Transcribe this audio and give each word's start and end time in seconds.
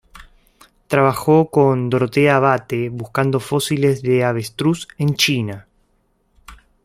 Trabajó 0.87 1.51
con 1.51 1.91
Dorothea 1.91 2.39
Bate 2.39 2.89
buscando 2.89 3.39
fósiles 3.39 4.01
de 4.01 4.23
avestruz 4.23 4.87
en 4.97 5.13
China. 5.13 5.67